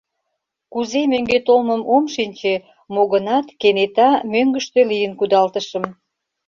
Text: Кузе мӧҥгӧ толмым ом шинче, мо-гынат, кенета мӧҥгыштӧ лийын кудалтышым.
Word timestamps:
Кузе 0.73 1.01
мӧҥгӧ 1.11 1.37
толмым 1.47 1.81
ом 1.95 2.03
шинче, 2.13 2.55
мо-гынат, 2.93 3.47
кенета 3.61 4.09
мӧҥгыштӧ 4.31 4.79
лийын 4.91 5.13
кудалтышым. 5.19 5.85